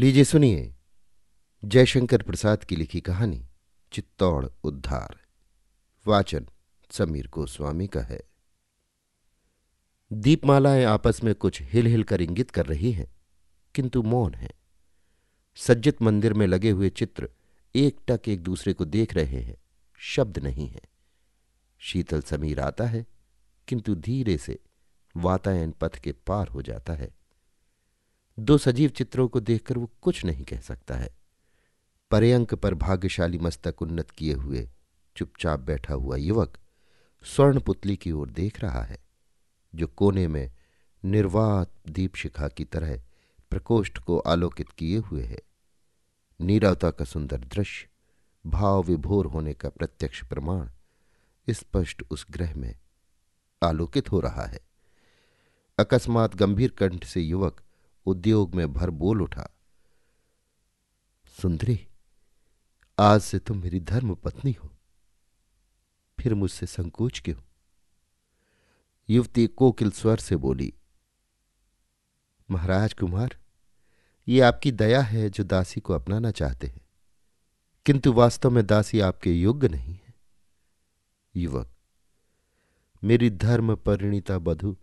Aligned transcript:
लीजिए 0.00 0.24
सुनिए 0.24 0.74
जयशंकर 1.64 2.22
प्रसाद 2.22 2.64
की 2.64 2.76
लिखी 2.76 3.00
कहानी, 3.00 3.46
चित्तौड़ 3.92 4.46
उद्धार। 4.64 5.20
वाचन 6.06 6.46
समीर 6.90 7.28
गोस्वामी 7.28 7.86
का 7.86 8.00
है। 8.00 8.22
दीपमालाएँ 10.12 10.84
आपस 10.84 11.24
में 11.24 11.34
कुछ 11.34 11.62
हिल 11.62 11.86
हिल 11.86 12.04
कर 12.04 12.22
इंगित 12.22 12.50
कर 12.50 12.66
रही 12.66 12.92
हैं, 12.92 13.12
किंतु 13.74 14.02
मौन 14.02 14.34
है। 14.34 14.50
सज्जित 15.56 16.02
मंदिर 16.02 16.32
में 16.32 16.46
लगे 16.46 16.70
हुए 16.70 16.90
चित्र 16.90 17.30
एक 17.74 18.00
टक 18.08 18.20
एक 18.28 18.40
दूसरे 18.40 18.72
को 18.72 18.84
देख 18.84 19.14
रहे 19.14 19.42
हैं, 19.42 19.56
शब्द 19.96 20.38
नहीं 20.38 20.68
है। 20.68 20.82
शीतल 21.78 22.22
समीर 22.22 22.60
आता 22.60 22.86
है, 22.86 23.06
किंतु 23.68 23.94
धीरे 23.94 24.38
से 24.38 24.58
वातायन 25.16 25.70
पथ 25.70 25.94
के 25.98 26.12
पार 26.12 26.48
हो 26.48 26.62
जाता 26.62 26.92
है। 26.92 27.19
दो 28.40 28.58
सजीव 28.58 28.90
चित्रों 28.90 29.28
को 29.28 29.40
देखकर 29.40 29.78
वो 29.78 29.90
कुछ 30.02 30.24
नहीं 30.24 30.44
कह 30.44 30.60
सकता 30.60 30.94
है। 30.94 31.08
पर्यंक 32.10 32.54
पर 32.54 32.74
भाग्यशाली 32.74 33.38
मस्तक 33.38 33.82
उन्नत 33.82 34.10
किए 34.10 34.34
हुए 34.34 34.68
चुपचाप 35.16 35.60
बैठा 35.60 35.94
हुआ 35.94 36.16
युवक 36.16 36.58
स्वर्ण 37.24 37.60
पुतली 37.60 37.96
की 37.96 38.12
ओर 38.12 38.30
देख 38.30 38.60
रहा 38.60 38.82
है, 38.82 38.98
जो 39.74 39.86
कोने 39.86 40.26
में 40.28 40.52
निर्वात 41.04 41.72
दीपशिखा 41.88 42.48
की 42.48 42.64
तरह 42.64 42.96
प्रकोष्ठ 43.50 43.98
को 43.98 44.18
आलोकित 44.18 44.68
किए 44.68 44.98
हुए 44.98 45.22
है। 45.22 45.42
नीरवता 46.40 46.90
का 46.90 47.04
सुंदर 47.04 47.38
दृश्य, 47.38 47.88
भाव 48.46 48.82
विभोर 48.82 49.26
होने 49.26 49.54
का 49.54 49.68
प्रत्यक्ष 49.68 50.24
प्रमाण 50.24 50.68
स्पष्ट 51.48 52.02
उस 52.10 52.26
ग्रह 52.30 52.54
में 52.56 52.74
आलोकित 53.62 54.12
हो 54.12 54.20
रहा 54.20 54.46
है। 54.46 54.60
अकस्मात 55.78 56.36
गंभीर 56.36 56.70
कंठ 56.70 57.04
से 57.04 57.20
युवक 57.20 57.60
उद्योग 58.06 58.54
में 58.54 58.72
भर 58.72 58.90
बोल 58.90 59.22
उठा। 59.22 59.48
सुंदरी, 61.42 61.88
आज 62.98 63.20
से 63.20 63.38
तुम 63.38 63.62
मेरी 63.62 63.80
धर्म 63.80 64.14
पत्नी 64.14 64.52
हो। 64.52 64.70
फिर 66.20 66.34
मुझसे 66.34 66.66
संकोच 66.66 67.20
क्यों? 67.20 67.36
युवती 69.10 69.46
कोकिल 69.46 69.90
स्वर 69.90 70.16
से 70.16 70.36
बोली, 70.36 70.74
महाराज 72.50 72.92
कुमार, 72.92 73.36
ये 74.28 74.40
आपकी 74.40 74.72
दया 74.72 75.00
है 75.00 75.30
जो 75.30 75.44
दासी 75.44 75.80
को 75.80 75.92
अपनाना 75.92 76.30
चाहते 76.30 76.66
हैं। 76.66 76.80
किंतु 77.86 78.12
वास्तव 78.12 78.50
में 78.50 78.66
दासी 78.66 79.00
आपके 79.00 79.32
योग्य 79.32 79.68
नहीं 79.68 79.94
है। 79.94 80.14
युवक, 81.36 81.70
मेरी 83.04 83.30
धर्म 83.30 83.76
परिणीता 83.76 84.38
बधु, 84.38 84.76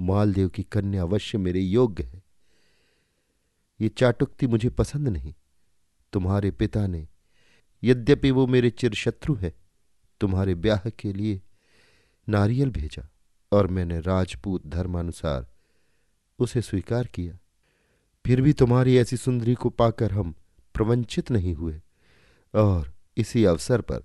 मालदेव 0.00 0.48
की 0.48 0.62
कन्या 0.62 1.02
अवश्य 1.02 1.38
मेरे 1.38 1.60
योग्य 1.60 2.04
है। 2.04 2.27
ये 3.80 3.88
चाटुक्ति 3.88 4.46
मुझे 4.46 4.70
पसंद 4.70 5.08
नहीं। 5.08 5.34
तुम्हारे 6.12 6.50
पिता 6.50 6.86
ने, 6.86 7.08
यद्यपि 7.82 8.30
वो 8.30 8.46
मेरे 8.46 8.70
चिर 8.70 8.94
शत्रु 8.94 9.34
है, 9.34 9.54
तुम्हारे 10.20 10.54
ब्याह 10.54 10.88
के 10.88 11.12
लिए 11.12 11.42
नारियल 12.28 12.70
भेजा 12.70 13.08
और 13.52 13.66
मैंने 13.66 14.00
राजपूत 14.00 14.66
धर्मानुसार 14.66 15.46
उसे 16.38 16.62
स्वीकार 16.62 17.06
किया। 17.06 17.38
फिर 18.26 18.40
भी 18.40 18.52
तुम्हारी 18.52 18.96
ऐसी 18.96 19.16
सुंदरी 19.16 19.54
को 19.54 19.70
पाकर 19.70 20.12
हम 20.12 20.34
प्रवंचित 20.74 21.30
नहीं 21.30 21.54
हुए 21.54 21.82
और 22.54 22.94
इसी 23.16 23.44
अवसर 23.44 23.80
पर 23.80 24.04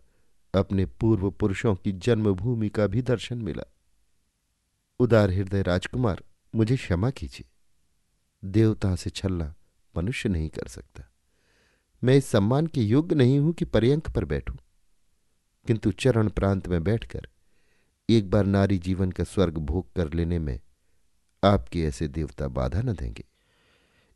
अपने 0.55 0.85
पूर्व 0.85 1.31
पुरुषों 1.31 1.75
की 1.75 1.91
जन्मभूमि 1.91 2.69
का 2.69 2.87
भी 2.87 3.01
दर्शन 3.01 3.37
मिला। 3.37 3.63
उदार 4.99 5.31
हृदय 5.31 5.61
राजकुमार, 5.61 6.23
मुझे 6.55 6.75
क्षमा 6.77 7.09
कीजिए। 7.09 7.47
देवता 8.45 8.95
से 8.95 9.09
छलना 9.09 9.53
मनुष्य 9.97 10.29
नहीं 10.29 10.49
कर 10.49 10.67
सकता। 10.67 11.09
मैं 12.03 12.15
इस 12.15 12.25
सम्मान 12.25 12.67
के 12.67 12.81
योग्य 12.81 13.15
नहीं 13.15 13.39
हूँ 13.39 13.53
कि 13.53 13.65
पर्यंक 13.65 14.09
पर 14.09 14.25
बैठूं। 14.25 14.55
किंतु 15.67 15.91
चरण 15.91 16.29
प्रांत 16.29 16.67
में 16.67 16.83
बैठकर 16.83 17.27
एक 18.09 18.29
बार 18.29 18.45
नारी 18.45 18.77
जीवन 18.77 19.11
का 19.11 19.23
स्वर्ग 19.23 19.57
भोग 19.57 19.93
कर 19.93 20.13
लेने 20.13 20.39
में 20.39 20.59
आपके 21.43 21.83
ऐसे 21.83 22.07
देवता 22.07 22.47
बाधा 22.47 22.81
न 22.81 22.93
देंगे। 22.93 23.25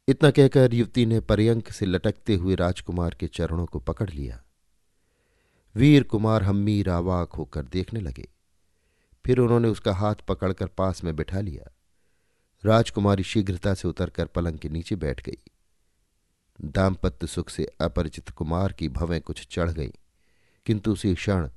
इतना 0.07 0.31
कहकर 0.31 0.73
युवती 0.73 1.05
ने 1.05 1.19
पर्यंक 1.19 1.71
से 1.71 1.85
लटकते 1.85 2.35
हुए 2.35 2.55
राजकुमार 2.55 3.13
के 3.13 3.27
चरणों 3.27 3.65
को 3.65 3.79
पकड़ 3.79 4.09
लिया। 4.09 4.43
वीर 5.75 6.03
कुमार 6.03 6.43
हम्मीर 6.43 6.89
आवाक 6.89 7.33
होकर 7.33 7.63
देखने 7.63 7.99
लगे। 7.99 8.29
फिर 9.25 9.39
उन्होंने 9.39 9.67
उसका 9.67 9.93
हाथ 9.93 10.15
पकड़कर 10.15 10.67
पास 10.67 11.03
में 11.03 11.15
बिठा 11.15 11.41
लिया। 11.41 11.75
राजकुमारी 12.65 13.23
शीघ्रता 13.23 13.73
से 13.73 13.87
उतरकर 13.87 14.25
पलंग 14.25 14.59
के 14.59 14.69
नीचे 14.69 14.95
बैठ 14.95 15.25
गई। 15.25 15.37
दाम्पत्य 16.61 17.27
सुख 17.27 17.49
से 17.49 17.65
अपरिचित 17.81 18.29
कुमार 18.29 18.73
की 18.73 18.89
भवें 18.89 19.21
कुछ 19.21 19.47
चढ़ 19.51 19.71
गई। 19.71 19.91
किंतु 20.65 20.93
उसी 20.93 21.13
क्षण 21.15 21.49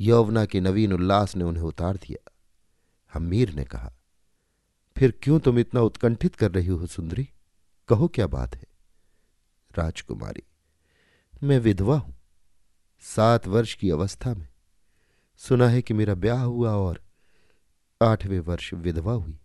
यौवना 0.00 0.44
के 0.44 0.60
नवीन 0.60 0.92
उल्लास 0.92 1.36
ने 1.36 1.44
उन्हें 1.44 1.62
उतार 1.62 1.96
दिया। 1.96 2.32
हमीर 3.14 3.54
ने 3.54 3.64
कहा, 3.64 3.92
फिर 4.96 5.18
क्यों 5.22 5.38
तुम 5.40 5.58
इतना 5.58 5.80
उत्कंठित 5.80 6.34
कर 6.34 6.50
रही 6.50 6.66
हो 6.66 6.86
सुंदरी? 6.86 7.28
कहो 7.88 8.08
क्या 8.08 8.26
बात 8.26 8.54
है? 8.56 8.64
राजकुमारी, 9.78 10.42
मैं 11.42 11.58
विधवा 11.58 11.96
हूँ, 11.98 12.14
सात 13.00 13.46
वर्ष 13.46 13.74
की 13.74 13.90
अवस्था 13.90 14.34
में। 14.34 14.48
सुना 15.36 15.68
है 15.68 15.82
कि 15.82 15.94
मेरा 15.94 16.14
ब्याह 16.14 16.42
हुआ 16.42 16.70
और 16.70 17.02
आठवें 18.02 18.40
वर्ष 18.40 18.72
विधवा 18.74 19.12
हुई। 19.12 19.38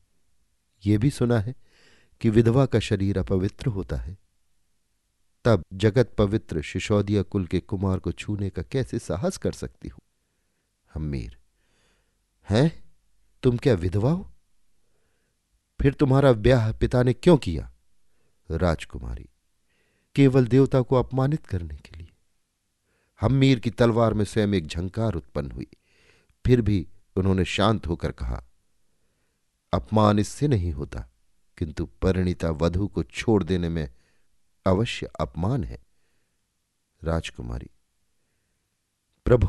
ये 0.86 0.98
भी 0.98 1.10
सुना 1.10 1.40
है 1.40 1.56
कि 2.22 2.30
विधवा 2.30 2.66
का 2.66 2.80
शरीर 2.80 3.18
अपवित्र 3.18 3.68
होता 3.68 3.96
है। 3.96 4.18
तब 5.50 5.64
जगत 5.74 6.14
पवित्र 6.18 6.62
शिशोदिया 6.62 7.22
कुल 7.22 7.46
के 7.46 7.60
कुमार 7.60 8.00
को 8.00 8.12
छूने 8.12 8.50
का 8.50 8.62
कैसे 8.62 9.00
साहस 9.00 9.38
कर 9.38 9.52
सकती 9.52 9.88
हूँ? 9.88 10.02
हमीर 10.94 11.38
हैं? 12.50 12.84
तुम 13.44 13.58
क्या 13.58 13.74
विधवा 13.74 14.12
हो? 14.12 14.32
फिर 15.82 15.94
तुम्हारा 15.94 16.34
ब्याह 16.34 16.72
पिता 16.72 17.04
ने 17.04 17.14
क्यों 17.14 17.38
किया? 17.38 17.72
राजकुमारी, 18.52 19.30
केवल 20.16 20.48
देवता 20.48 20.82
को 20.82 20.96
अपमानित 20.96 21.46
करने 21.46 21.76
के 21.76 21.98
लिए। 21.98 22.14
हमीर 23.22 23.60
की 23.60 23.70
तलवार 23.70 24.14
में 24.14 24.26
स्वयं 24.26 24.54
एक 24.54 24.68
झंकार 24.68 25.14
उत्पन्न 25.14 25.52
हुई। 25.52 25.68
फिर 26.46 26.62
भी 26.62 26.88
उन्होंने 27.16 27.46
शांत 27.46 27.88
होकर 27.88 28.12
कहा, 28.12 28.44
अपमान 29.74 30.20
इससे 30.20 30.48
नहीं 30.48 30.72
होता, 30.72 31.10
किंतु 31.58 31.86
परिणीता 31.86 32.50
वधु 32.52 32.88
को 32.88 33.04
छोड़ 33.04 33.44
देने 33.44 33.70
में 33.70 33.90
अवश्य 34.66 35.10
अपमान 35.20 35.64
है। 35.64 35.86
राजकुमारी, 37.04 37.70
प्रभु, 39.26 39.48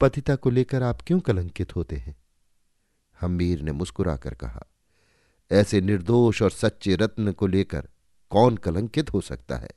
पतिता 0.00 0.36
को 0.36 0.50
लेकर 0.50 0.82
आप 0.82 1.02
क्यों 1.06 1.20
कलंकित 1.20 1.76
होते 1.76 1.96
हैं? 1.96 2.16
हमीर 3.20 3.62
ने 3.62 3.72
मुस्कुराकर 3.72 4.34
कहा, 4.34 4.64
ऐसे 5.50 5.80
निर्दोष 5.80 6.42
और 6.42 6.50
सच्चे 6.50 6.96
रत्न 6.96 7.32
को 7.32 7.46
लेकर 7.46 7.88
कौन 8.30 8.56
कलंकित 8.56 9.12
हो 9.12 9.20
सकता 9.20 9.56
है? 9.56 9.70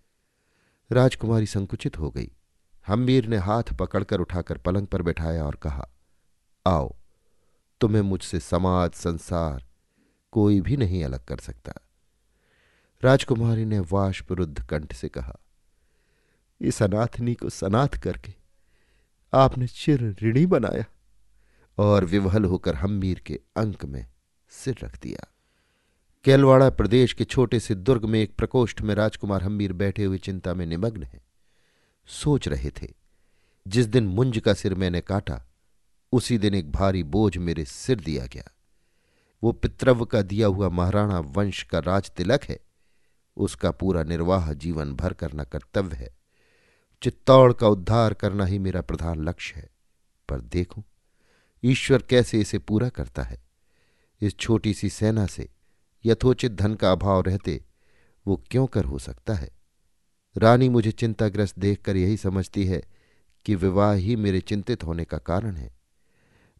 राजकुमारी 0.91 1.45
संकुचित 1.45 1.97
हो 1.97 2.11
गई। 2.11 2.31
हमीर 2.87 3.27
ने 3.27 3.37
हाथ 3.37 3.63
पकड़कर 3.63 4.19
उठाकर 4.19 4.57
पलंग 4.57 4.87
पर 4.87 5.01
बैठाया 5.01 5.45
और 5.45 5.55
कहा, 5.55 5.89
आओ, 6.65 6.95
तुम्हें 7.81 8.01
मुझसे 8.01 8.39
समाज, 8.39 8.91
संसार 8.91 9.65
कोई 10.31 10.61
भी 10.61 10.77
नहीं 10.77 11.03
अलग 11.03 11.25
कर 11.25 11.37
सकता। 11.37 11.73
राजकुमारी 13.03 13.66
ने 13.66 13.80
वाष्परुद्ध 13.80 14.66
कंठ 14.66 14.94
से 14.94 15.09
कहा 15.09 15.40
इस 16.62 16.84
अनाथनी 16.84 17.34
को 17.34 17.50
सनाथ 17.50 17.88
करके 17.88 18.34
आपने 19.34 19.68
चिर 19.68 20.16
ऋणी 20.24 20.46
बनाया 20.46 20.85
और 21.78 22.06
विवहल 22.06 22.46
होकर 22.46 22.75
हम्मीर 22.75 23.19
के 23.19 23.40
अंक 23.58 23.85
में 23.85 24.06
सिर 24.50 24.75
रख 24.84 25.00
दिया। 25.02 25.34
केलवाड़ा 26.24 26.69
प्रदेश 26.69 27.13
के 27.13 27.24
छोटे 27.24 27.59
से 27.59 27.75
दुर्ग 27.75 28.06
में 28.06 28.19
एक 28.19 28.35
प्रकोष्ठ 28.35 28.81
में 28.81 28.96
राजकुमार 28.96 29.43
हम्मीर 29.43 29.73
बैठे 29.73 30.03
हुए 30.03 30.17
चिंता 30.17 30.53
में 30.53 30.66
निमग्न 30.66 31.03
हैं। 31.03 31.22
सोच 32.05 32.47
रहे 32.47 32.70
थे, 32.70 32.93
जिस 33.67 33.85
दिन 33.85 34.08
मुंज 34.08 34.38
का 34.38 34.53
सिर 34.53 34.76
मैंने 34.76 35.02
काटा, 35.02 35.46
उसी 36.11 36.38
दिन 36.38 36.53
एक 36.53 36.72
भारी 36.72 37.03
बोझ 37.03 37.38
मेरे 37.38 37.66
सिर 37.66 38.00
दिया 38.00 38.26
गया। 38.26 38.52
वो 39.43 39.52
पितृव 39.52 40.05
का 40.05 40.22
दिया 40.22 40.47
हुआ 40.47 40.70
महाराणा 40.70 41.20
वंश 41.20 41.64
का 41.64 41.79
राज 41.79 42.11
तिलक 42.11 42.43
है। 42.43 42.66
उसका 43.37 43.72
पूरा 43.72 44.03
निर्वाह 44.03 44.53
जीवन 44.53 44.93
भर 44.93 45.13
करना 45.13 45.43
कर्तव्य 45.43 45.95
है। 45.95 46.17
चित्तौड़ 47.01 47.53
का 47.53 47.67
उद्धार 47.67 48.13
करना 48.13 48.45
ही 48.45 48.59
मेरा 48.59 48.81
प्रधान 48.81 49.23
लक्ष्य 49.23 49.59
है। 49.59 49.69
पर 50.29 50.41
देखो, 50.41 50.84
ईश्वर 51.63 52.01
कैसे 52.01 52.39
इसे 52.39 52.59
पूरा 52.59 52.89
करता 52.89 53.23
है। 53.23 53.41
इस 54.22 54.37
छोटी 54.39 54.73
सी 54.73 54.89
सेना 54.89 55.25
से 55.25 55.49
यथोचित 56.05 56.51
धन 56.51 56.75
का 56.75 56.91
अभाव 56.91 57.22
रहते 57.22 57.63
वो 58.28 58.43
क्यों 58.51 58.67
कर 58.67 58.84
हो 58.84 58.99
सकता 58.99 59.34
है? 59.34 59.49
रानी 60.37 60.69
मुझे 60.69 60.91
चिंताग्रस्त 60.91 61.59
देखकर 61.59 61.95
यही 61.95 62.17
समझती 62.17 62.66
है 62.66 62.83
कि 63.45 63.55
विवाह 63.55 63.93
ही 63.93 64.16
मेरे 64.16 64.40
चिंतित 64.40 64.83
होने 64.83 65.05
का 65.05 65.17
कारण 65.17 65.55
है। 65.55 65.78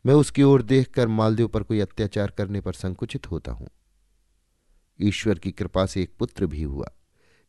मैं 0.06 0.14
उसकी 0.14 0.44
ओर 0.44 0.62
देखकर 0.62 1.08
मालदेव 1.08 1.48
पर 1.48 1.64
कोई 1.64 1.80
अत्याचार 1.80 2.32
करने 2.32 2.62
पर 2.62 2.74
संकुचित 2.74 3.32
होता 3.32 3.52
हूँ। 3.52 3.68
ईश्वर 5.00 5.40
की 5.40 5.52
कृपा 5.52 5.86
से 5.86 6.02
एक 6.02 6.14
पुत्र 6.20 6.46
भी 6.46 6.64
हुआ। 6.64 6.92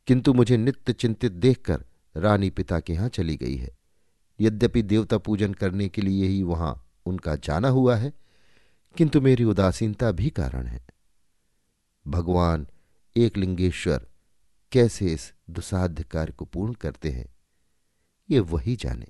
किंतु 0.07 0.33
मुझे 0.35 0.57
नित्य 0.57 0.93
चिंतित 0.93 1.33
देखकर 1.33 1.85
रानी 2.17 2.51
पिता 2.51 2.81
के 2.81 2.93
यहाँ 2.93 3.09
चली 3.09 3.37
गई 3.37 3.57
है। 3.57 3.77
यद्यपि 4.41 4.83
देवता 4.83 5.19
पूजन 5.19 5.55
करने 5.55 5.89
के 5.89 6.03
लिए 6.03 6.27
ही 6.27 6.43
वहाँ 6.43 6.87
उनका 7.07 7.37
जाना 7.37 7.69
हुआ 7.69 7.97
है, 7.97 8.13
किंतु 8.97 9.21
मेरी 9.21 9.45
उदासीनता 9.45 10.11
भी 10.13 10.31
कारण 10.31 10.67
है। 10.67 10.87
भगवान 12.07 12.67
एक 13.17 13.37
लिंगेश्वर 13.37 14.07
कैसे 14.73 15.07
इस 15.07 15.33
दुसाध्य 15.51 16.05
कार्य 16.05 16.33
को 16.33 16.45
पूर्ण 16.45 16.73
करते 16.73 17.11
हैं, 17.11 17.27
ये 18.31 18.41
वही 18.41 18.77
जाने। 18.77 19.07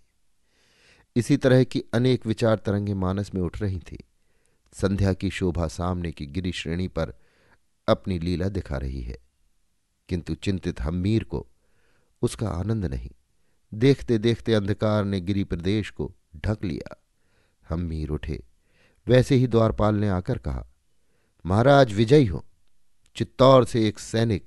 इसी 1.16 1.36
तरह 1.36 1.64
की 1.64 1.82
अनेक 1.94 2.26
विचार 2.26 2.58
तरंगे 2.58 2.94
मानस 2.94 3.30
में 3.34 3.42
उठ 3.42 3.60
रही 3.62 3.78
थी। 3.78 3.98
संध्या 4.72 5.12
की 5.12 5.30
शोभा 5.30 5.66
सामने 5.66 6.12
की 6.12 6.26
गिरी 6.26 6.52
श्रेणी 6.52 6.88
पर 6.88 7.12
अपनी 7.88 8.18
लीला 8.18 8.48
दिखा 8.48 8.76
रही 8.76 9.00
है। 9.00 9.18
किंतु 10.08 10.34
चिंतित 10.34 10.80
हमीर 10.80 11.24
को 11.24 11.46
उसका 12.22 12.48
आनंद 12.48 12.84
नहीं। 12.84 13.10
देखते 13.74 14.18
देखते 14.18 14.54
अंधकार 14.54 15.04
ने 15.04 15.20
गिरी 15.20 15.44
प्रदेश 15.44 15.90
को 15.90 16.14
ढक 16.36 16.64
लिया। 16.64 17.02
हमीर 17.68 18.08
उठे। 18.08 18.44
वैसे 19.06 19.34
ही 19.34 19.46
द्वारपाल 19.46 19.94
ने 19.94 20.08
आकर 20.08 20.38
कहा, 20.38 20.66
महाराज, 21.46 21.92
विजयी 21.92 22.26
हो। 22.26 22.44
चित्तौर 23.16 23.64
से 23.64 23.88
एक 23.88 23.98
सैनिक 23.98 24.46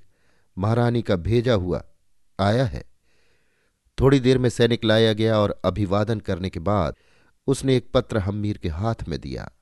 महारानी 0.58 1.02
का 1.02 1.16
भेजा 1.16 1.54
हुआ 1.54 1.84
आया 2.40 2.64
है। 2.64 2.84
थोड़ी 4.00 4.20
देर 4.20 4.38
में 4.38 4.48
सैनिक 4.48 4.84
लाया 4.84 5.12
गया 5.12 5.38
और 5.38 5.60
अभिवादन 5.64 6.20
करने 6.20 6.50
के 6.50 6.60
बाद 6.60 6.94
उसने 7.46 7.76
एक 7.76 7.92
पत्र 7.92 8.18
हम्मीर 8.18 8.58
के 8.58 8.68
हाथ 8.68 8.94
में 9.08 9.20
दिया। 9.20 9.52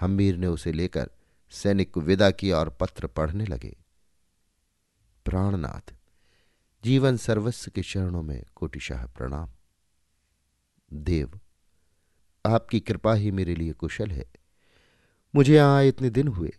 हम्मीर 0.00 0.36
ने 0.36 0.46
उसे 0.46 0.72
लेकर 0.72 1.10
सैनिक 1.50 1.94
को 1.94 2.00
विदा 2.00 2.30
किया 2.30 2.58
और 2.58 2.70
पत्र 2.70 3.06
पढ़ने 3.06 3.44
लगे। 3.44 3.76
प्राणनाथ, 5.24 5.94
जीवन 6.84 7.16
सर्वस्व 7.16 7.70
के 7.70 7.82
चरणों 7.82 8.22
में 8.22 8.44
कोटिशाह 8.54 9.06
प्रणाम। 9.06 9.50
देव, 10.92 11.40
आपकी 12.46 12.80
कृपा 12.80 13.14
ही 13.14 13.30
मेरे 13.30 13.54
लिए 13.54 13.72
कुशल 13.72 14.10
है। 14.10 14.30
मुझे 15.34 15.56
यहाँ 15.56 15.84
इतने 15.84 16.10
दिन 16.10 16.28
हुए, 16.28 16.52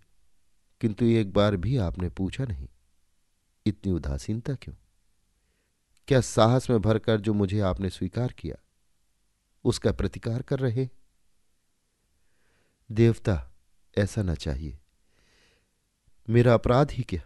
किंतु 0.82 1.06
एक 1.06 1.34
बार 1.34 1.56
भी 1.56 1.78
आपने 1.78 2.10
पूछा 2.10 2.46
नहीं। 2.46 2.68
इतनी 3.66 3.92
उदासीनता 3.92 4.56
क्यों? 4.56 4.76
क्या 6.08 6.22
साहस 6.22 6.70
में 6.70 6.82
भरकर 6.82 7.22
जो 7.22 7.34
मुझे 7.34 7.60
आपने 7.60 7.90
स्वीकार 7.90 8.32
किया, 8.32 8.56
उसका 9.64 9.92
प्रतिकार 9.92 10.42
कर 10.42 10.60
रहे 10.60 10.90
देवता 12.92 13.49
ऐसा 13.98 14.22
न 14.24 14.36
चाहिए। 14.36 14.78
मेरा 16.28 16.54
अपराध 16.54 16.92
ही 16.92 17.04
क्या? 17.04 17.22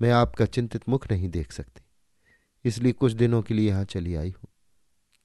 मैं 0.00 0.10
आपका 0.10 0.44
चिंतित 0.46 0.88
मुख 0.88 1.10
नहीं 1.10 1.28
देख 1.28 1.52
सकती। 1.52 1.82
इसलिए 2.64 2.92
कुछ 2.92 3.12
दिनों 3.12 3.42
के 3.42 3.54
लिए 3.54 3.68
यहाँ 3.68 3.84
चली 3.84 4.14
आई 4.14 4.30
हूँ, 4.30 4.48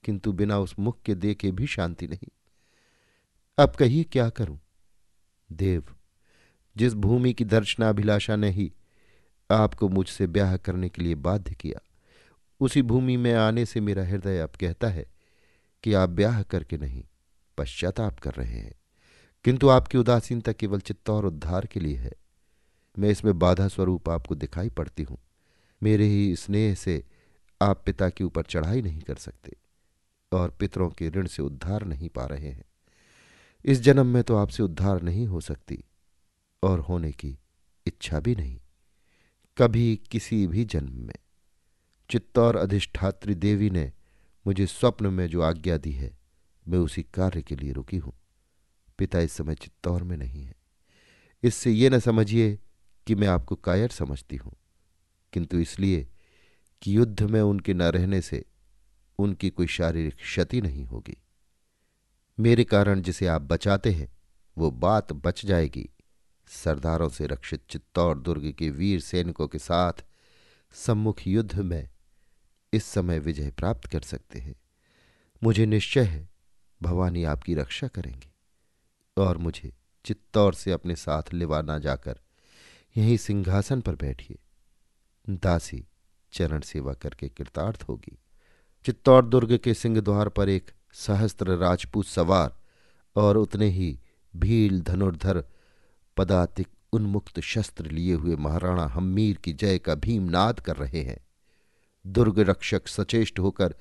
किंतु 0.03 0.31
बिना 0.31 0.57
उस 0.59 0.75
मुख 0.79 1.01
के 1.01 1.15
देखे 1.15 1.51
भी 1.51 1.67
शांति 1.67 2.07
नहीं। 2.07 2.27
अब 3.57 3.75
कहिए 3.75 4.03
क्या 4.03 4.29
करूँ? 4.29 4.59
देव, 5.49 5.95
जिस 6.75 6.93
भूमि 6.93 7.33
की 7.33 7.45
दर्शना 7.45 7.89
अभिलाषा 7.89 8.35
ने 8.35 8.49
ही 8.49 8.71
आपको 9.49 9.89
मुझसे 9.89 10.27
ब्याह 10.27 10.55
करने 10.57 10.89
के 10.89 11.01
लिए 11.01 11.15
बाध्य 11.17 11.55
किया, 11.55 11.79
उसी 12.61 12.81
भूमि 12.81 13.17
में 13.17 13.33
आने 13.33 13.65
से 13.65 13.81
मेरा 13.81 14.05
हृदय 14.05 14.39
अब 14.39 14.51
कहता 14.59 14.87
है 14.87 15.05
कि 15.83 15.93
आप 15.93 16.09
ब्याह 16.09 16.41
करके 16.43 16.77
नहीं, 16.77 17.03
पश्चाताप 17.57 18.19
कर 18.19 18.33
रहे 18.33 18.59
हैं। 18.59 18.78
किंतु 19.45 19.69
आपकी 19.69 19.97
उदासीनता 19.97 20.51
केवल 20.51 20.79
चित्तौर 20.79 21.25
उद्धार 21.25 21.65
के 21.65 21.79
लिए 21.79 21.97
है। 21.97 22.11
मैं 22.99 23.09
इसमें 23.09 23.39
बाधा 23.39 23.67
स्वरूप 23.67 24.09
आपको 24.09 24.35
दिखाई 24.35 24.69
पड़ती 24.69 25.03
हूँ। 25.03 25.17
मेरे 25.81 26.05
ही 26.05 26.35
स्नेह 26.35 26.73
से 26.75 27.03
आप 27.61 27.83
पिता 27.85 28.09
के 28.09 28.23
ऊपर 28.23 28.43
चढ़ाई 28.43 28.81
नहीं 28.81 29.01
कर 29.01 29.15
सकते 29.15 29.55
और 30.31 30.49
पितरों 30.49 30.89
के 30.89 31.09
ऋण 31.09 31.27
से 31.27 31.41
उद्धार 31.41 31.85
नहीं 31.85 32.09
पा 32.09 32.25
रहे 32.25 32.49
हैं। 32.49 32.65
इस 33.65 33.81
जन्म 33.81 34.07
में 34.07 34.23
तो 34.23 34.35
आपसे 34.35 34.63
उद्धार 34.63 35.01
नहीं 35.01 35.25
हो 35.27 35.41
सकती 35.41 35.83
और 36.63 36.79
होने 36.79 37.11
की 37.11 37.37
इच्छा 37.85 38.19
भी 38.19 38.35
नहीं। 38.35 38.59
कभी 39.57 39.95
किसी 40.11 40.45
भी 40.47 40.65
जन्म 40.65 40.93
में 40.97 41.15
चित्तौर 42.09 42.55
अधिष्ठात्री 42.55 43.35
देवी 43.35 43.69
ने 43.69 43.91
मुझे 44.45 44.65
स्वप्न 44.65 45.07
में 45.07 45.27
जो 45.27 45.41
आज्ञा 45.41 45.77
दी 45.77 45.91
है, 45.91 46.17
मैं 46.65 46.79
उसी 46.79 47.03
कार्य 47.03 47.41
के 47.41 47.55
लिए 47.55 47.71
रुकी 47.71 47.97
हूँ। 47.97 48.18
पिता 48.99 49.19
इस 49.19 49.31
समय 49.31 49.55
चित्तौर 49.55 50.03
में 50.03 50.15
नहीं 50.17 50.43
है। 50.43 50.55
इससे 51.43 51.71
ये 51.71 51.89
न 51.89 51.99
समझिए 51.99 52.57
कि 53.07 53.15
मैं 53.15 53.27
आपको 53.27 53.55
कायर 53.55 53.89
समझती 53.89 54.35
हूँ, 54.35 54.55
किंतु 55.33 55.57
इसलिए 55.57 56.07
कि 56.81 56.95
युद्ध 56.97 57.21
में 57.21 57.41
उनके 57.41 57.73
न 57.73 57.81
रहने 57.81 58.21
से 58.21 58.45
उनकी 59.19 59.49
कोई 59.49 59.67
शारीरिक 59.67 60.15
क्षति 60.15 60.61
नहीं 60.61 60.85
होगी। 60.85 61.17
मेरे 62.37 62.63
कारण 62.63 63.01
जिसे 63.01 63.27
आप 63.27 63.41
बचाते 63.43 63.91
हैं, 63.91 64.11
वो 64.57 64.71
बात 64.71 65.13
बच 65.15 65.45
जाएगी। 65.45 65.89
सरदारों 66.47 67.09
से 67.09 67.27
रक्षित 67.27 67.61
चित्तौड़ 67.69 68.17
दुर्ग 68.17 68.51
के 68.51 68.69
वीर 68.69 68.99
सैनिकों 68.99 69.47
के 69.47 69.59
साथ 69.59 70.03
सम्मुख 70.75 71.27
युद्ध 71.27 71.59
में 71.59 71.89
इस 72.73 72.85
समय 72.85 73.19
विजय 73.19 73.51
प्राप्त 73.51 73.89
कर 73.89 74.01
सकते 74.01 74.39
हैं। 74.39 74.55
मुझे 75.41 75.65
निश्चय 75.65 76.03
है, 76.03 76.27
भवानी 76.81 77.23
आपकी 77.23 77.53
रक्षा 77.55 77.87
करेंगी। 77.87 78.31
और 79.23 79.37
मुझे 79.37 79.73
चित्तौर 80.05 80.53
से 80.53 80.71
अपने 80.71 80.95
साथ 80.95 81.23
लिवा 81.33 81.79
जाकर 81.79 82.19
यहीं 82.97 83.17
सिंहासन 83.17 83.81
पर 83.81 83.95
बैठिए। 83.95 84.39
दासी 85.29 85.87
चरण 86.31 86.59
सेवा 86.59 86.93
करके 86.93 87.29
कृतार्थ 87.29 87.85
होगी। 87.89 88.19
चित्तौड़ 88.85 89.25
दुर्ग 89.25 89.57
के 89.57 89.73
सिंह 89.73 90.01
द्वार 90.01 90.29
पर 90.29 90.49
एक 90.49 90.71
सहस्त्र 90.93 91.57
राजपूत 91.57 92.05
सवार 92.05 92.57
और 93.15 93.37
उतने 93.37 93.69
ही 93.69 93.99
भील 94.35 94.81
धनुर्धर 94.81 95.43
पदातिक 96.17 96.67
उन्मुक्त 96.93 97.39
शस्त्र 97.39 97.91
लिए 97.91 98.13
हुए 98.13 98.35
महाराणा 98.35 98.85
हम्मीर 98.85 99.37
की 99.37 99.53
जय 99.53 99.79
का 99.79 99.95
भीमनाद 99.95 100.59
कर 100.59 100.75
रहे 100.75 101.01
हैं। 101.01 101.27
दुर्ग 102.07 102.39
रक्षक 102.39 102.87
सचेष्ट 102.87 103.39
होकर 103.39 103.75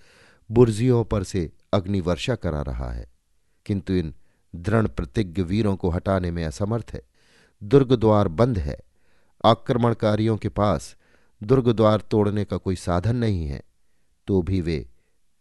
बुर्जियों 0.50 1.05
पर 1.05 1.25
से 1.25 1.52
अग्नि 1.73 2.00
वर्षा 2.00 2.34
करा 2.34 2.62
रहा 2.62 2.93
है। 2.93 3.12
किंतु 3.67 3.93
इन 3.93 4.14
दृढ़ 4.55 4.87
प्रतिज्ञ 4.87 5.43
वीरों 5.43 5.77
को 5.77 5.91
हटाने 5.91 6.31
में 6.31 6.45
असमर्थ 6.45 6.91
है। 6.93 7.03
दुर्ग 7.62 7.93
द्वार 7.93 8.29
बंद 8.29 8.59
है। 8.59 8.79
आक्रमणकारियों 9.45 10.37
के 10.37 10.49
पास 10.49 10.95
दुर्ग 11.41 11.69
द्वार 11.73 12.00
तोड़ने 12.00 12.45
का 12.45 12.56
कोई 12.56 12.77
साधन 12.77 13.17
नहीं 13.17 13.46
है 13.46 13.63
तो 14.29 14.41
भी 14.43 14.61
वे 14.61 14.87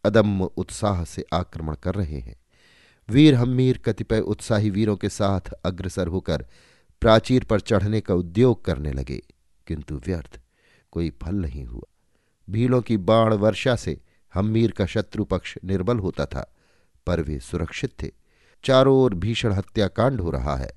अदम्य 0.05 0.50
उत्साह 0.58 1.03
से 1.03 1.25
आक्रमण 1.34 1.75
कर 1.75 1.96
रहे 1.96 2.20
हैं। 2.20 2.36
वीर 3.10 3.36
हम्मीर 3.36 3.77
कतिपय 3.77 4.20
उत्साही 4.20 4.70
वीरों 4.70 4.96
के 4.96 5.10
साथ 5.10 5.51
अग्रसर 5.65 6.08
होकर 6.08 6.46
प्राचीर 7.01 7.43
पर 7.43 7.60
चढ़ने 7.60 8.01
का 8.01 8.13
उद्योग 8.13 8.63
करने 8.65 8.91
लगे, 8.91 9.22
किंतु 9.67 9.96
व्यर्थ, 10.05 10.39
कोई 10.91 11.10
फल 11.22 11.36
नहीं 11.36 11.65
हुआ। 11.65 11.84
भीलों 12.48 12.81
की 12.81 12.98
बाण 12.98 13.34
वर्षा 13.34 13.75
से 13.75 14.00
हम्मीर 14.34 14.72
का 14.72 14.86
शत्रु 14.86 15.24
पक्ष 15.24 15.58
निर्बल 15.63 16.00
होता 16.00 16.25
था, 16.25 16.51
पर 17.08 17.22
वे 17.22 17.39
सुरक्षित 17.39 17.93
थे। 18.03 18.12
चारों 18.63 18.97
ओर 18.97 19.13
भीषण 19.13 19.53
हत्याकांड 19.53 20.21
हो 20.21 20.29
रहा 20.29 20.55
है। 20.55 20.69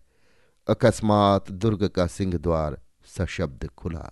अकस्मात 0.69 1.51
दुर्ग 1.51 1.89
का 1.89 2.07
सिंह 2.07 2.37
द्वार 2.39 2.81
सशब्द 3.05 3.67
खुला। 3.67 4.11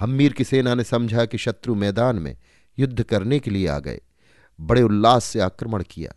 हम्मीर 0.00 0.32
की 0.32 0.44
सेना 0.44 0.74
ने 0.74 0.84
समझा 0.84 1.24
कि 1.24 1.38
शत्रु 1.38 1.74
मैदान 1.74 2.16
में 2.16 2.36
युद्ध 2.78 3.02
करने 3.02 3.38
के 3.38 3.50
लिए 3.50 3.66
आ 3.66 3.78
गए। 3.78 4.00
बड़े 4.60 4.82
उल्लास 4.82 5.24
से 5.24 5.40
आक्रमण 5.40 5.82
किया। 5.90 6.14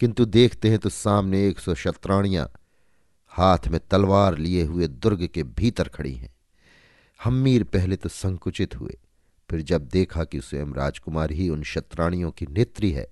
किंतु 0.00 0.24
देखते 0.24 0.68
हैं 0.68 0.78
तो 0.78 0.88
सामने 0.88 1.48
एक 1.48 1.58
सौ 1.58 1.74
शत्राणियाँ 1.74 2.50
हाथ 3.28 3.68
में 3.68 3.80
तलवार 3.90 4.38
लिए 4.38 4.64
हुए 4.64 4.86
दुर्ग 4.86 5.26
के 5.26 5.42
भीतर 5.42 5.88
खड़ी 5.88 6.14
हैं। 6.14 6.34
हम्मीर 7.24 7.64
पहले 7.64 7.96
तो 7.96 8.08
संकुचित 8.08 8.76
हुए, 8.76 8.98
फिर 9.50 9.62
जब 9.62 9.88
देखा 9.88 10.24
कि 10.24 10.40
स्वयं 10.40 10.74
राजकुमार 10.74 11.30
ही 11.30 11.48
उन 11.48 11.62
शत्राणियों 11.62 12.30
की 12.30 12.46
नेत्री 12.46 12.90
है 12.90 13.08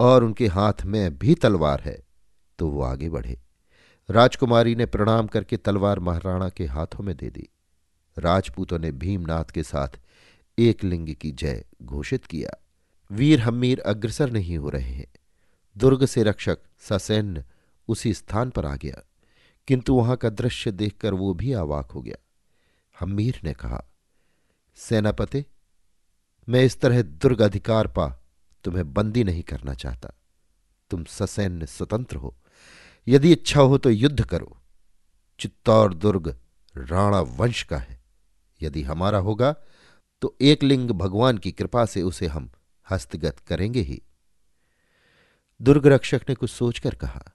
और 0.00 0.24
उनके 0.24 0.46
हाथ 0.46 0.84
में 0.84 1.18
भी 1.18 1.34
तलवार 1.34 1.80
है। 1.80 2.02
तो 2.58 2.68
वो 2.68 2.82
आगे 2.82 3.10
बढ़े। 3.10 3.40
राजकुमारी 4.10 4.74
ने 4.74 4.86
प्रणाम 4.86 5.26
करके 5.26 5.56
तलवार 5.56 6.00
महाराणा 6.00 6.48
के 6.48 6.66
हाथों 6.66 7.04
में 7.04 7.16
दे 7.16 7.30
दी। 7.30 7.48
राजपूतों 8.18 8.78
ने 8.78 8.92
भीमनाथ 8.92 9.44
के 9.44 9.62
साथ 9.62 9.88
एक 10.58 10.84
लिंग 10.84 11.14
की 11.14 11.32
जय 11.32 11.64
घोषित 11.82 12.24
किया। 12.24 12.64
वीर 13.10 13.40
हम्मीर 13.40 13.80
अग्रसर 13.80 14.30
नहीं 14.30 14.58
हो 14.58 14.68
रहे 14.68 14.90
हैं। 14.90 15.12
दुर्ग 15.76 16.06
से 16.06 16.22
रक्षक 16.22 16.58
ससैन्य 16.78 17.44
उसी 17.88 18.14
स्थान 18.14 18.50
पर 18.50 18.66
आ 18.66 18.76
गया। 18.76 19.02
किंतु 19.68 19.94
वहाँ 19.94 20.16
का 20.16 20.30
दृश्य 20.30 20.70
देखकर 20.70 21.14
वो 21.14 21.34
भी 21.34 21.52
आवाक 21.52 21.90
हो 21.90 22.02
गया। 22.02 22.16
हम्मीर 23.00 23.40
ने 23.44 23.52
कहा, 23.52 23.84
सेनापति, 24.76 25.44
मैं 26.48 26.64
इस 26.64 26.80
तरह 26.80 27.02
दुर्ग 27.02 27.42
अधिकार 27.42 27.86
पा 27.86 28.21
तुम्हें 28.64 28.92
बंदी 28.94 29.24
नहीं 29.24 29.42
करना 29.42 29.74
चाहता। 29.74 30.12
तुम 30.90 31.04
ससैन्य 31.04 31.66
स्वतंत्र 31.66 32.16
हो। 32.16 32.36
यदि 33.08 33.32
इच्छा 33.32 33.60
हो 33.60 33.78
तो 33.78 33.90
युद्ध 33.90 34.24
करो। 34.24 34.56
चित्तौर 35.40 35.94
दुर्ग 35.94 36.38
राणा 36.76 37.20
वंश 37.20 37.62
का 37.62 37.78
है। 37.78 38.02
यदि 38.62 38.82
हमारा 38.82 39.18
होगा 39.18 39.54
तो 40.20 40.36
एक 40.40 40.62
लिंग 40.62 40.90
भगवान 40.90 41.38
की 41.38 41.52
कृपा 41.52 41.84
से 41.86 42.02
उसे 42.02 42.26
हम 42.26 42.50
हस्तगत 42.90 43.38
करेंगे 43.38 43.80
ही। 43.80 44.02
दुर्ग 45.62 45.86
रक्षक 45.86 46.22
ने 46.28 46.34
कुछ 46.34 46.50
सोचकर 46.50 46.94
कहा, 46.94 47.32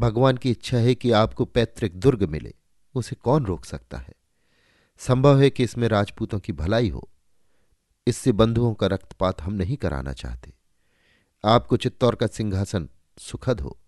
भगवान 0.00 0.36
की 0.36 0.50
इच्छा 0.50 0.76
है 0.76 0.94
कि 0.94 1.10
आपको 1.10 1.44
पैतृक 1.44 1.92
दुर्ग 1.92 2.22
मिले। 2.22 2.54
उसे 2.94 3.16
कौन 3.16 3.46
रोक 3.46 3.64
सकता 3.64 3.98
है? 3.98 4.14
संभव 4.98 5.40
है 5.40 5.50
कि 5.50 5.64
इसमें 5.64 5.88
राजपूतों 5.88 6.40
की 6.40 6.52
भलाई 6.52 6.88
हो। 6.88 7.08
इससे 8.08 8.32
बंधुओं 8.32 8.74
का 8.74 8.86
रक्तपात 8.86 9.42
हम 9.42 9.52
नहीं 9.52 9.76
कराना 9.76 10.12
चाहते। 10.12 10.52
आपको 11.44 11.76
चित्तौर 11.76 12.14
का 12.14 12.26
सिंहासन 12.26 12.88
सुखद 13.18 13.60
हो, 13.60 13.78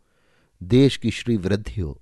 देश 0.62 0.96
की 0.96 1.10
श्री 1.10 1.36
वृद्धि 1.36 1.80
हो, 1.80 2.00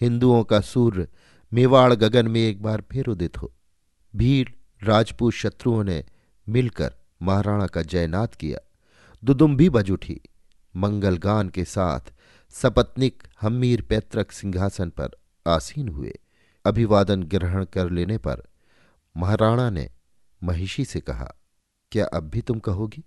हिंदुओं 0.00 0.44
का 0.44 0.60
सूर्य 0.60 1.08
मेवाड़ 1.52 1.92
गगन 1.94 2.28
में 2.28 2.40
एक 2.40 2.62
बार 2.62 2.82
फिर 2.92 3.06
उदित 3.06 3.38
हो। 3.38 3.52
भीड़ 4.14 4.48
राजपूत 4.82 5.32
शत्रुओं 5.32 5.84
ने 5.84 6.04
मिलकर 6.48 6.94
महाराणा 7.22 7.66
का 7.66 7.82
जयनाथ 7.82 8.28
किया। 8.28 8.58
दुदुम 9.22 9.56
भी 9.56 9.68
बज 9.70 9.90
उठी। 9.90 10.20
मंगल 10.76 11.16
गान 11.16 11.48
के 11.48 11.64
साथ 11.64 12.12
सपत्निक 12.54 13.22
हमीर 13.40 13.82
पैतृक 13.82 14.32
सिंहासन 14.32 14.90
पर 14.90 15.10
आसीन 15.46 15.88
हुए। 15.88 16.12
अभिवादन 16.64 17.22
ग्रहण 17.22 17.64
कर 17.64 17.90
लेने 17.90 18.18
पर 18.18 18.42
महाराणा 19.16 19.70
ने 19.70 19.88
महिषी 20.42 20.84
से 20.84 21.00
कहा 21.00 21.32
क्या 21.92 22.06
अब 22.06 22.22
भी 22.22 22.42
तुम 22.42 22.58
कहोगी 22.58 23.04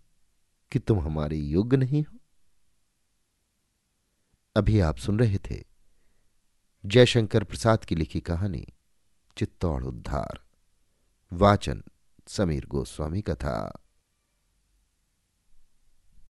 कि 0.71 0.79
तुम 0.79 0.99
हमारे 0.99 1.37
योग्य 1.37 1.77
नहीं 1.77 2.03
हो? 2.03 2.17
अभी 4.55 4.79
आप 4.79 4.97
सुन 4.97 5.19
रहे 5.19 5.37
थे 5.37 5.63
जयशंकर 6.85 7.43
प्रसाद 7.43 7.85
की 7.85 7.95
लिखी 7.95 8.19
कहानी 8.19 8.67
चित्तौड़ 9.37 9.83
उद्धार। 9.83 10.39
वाचन 11.33 11.83
समीर 12.27 12.65
गोस्वामी 12.65 13.21
का 13.21 13.35
था। 13.35 13.83